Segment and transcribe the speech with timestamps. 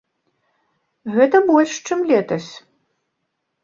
[1.17, 2.51] Гэта больш, чым летась.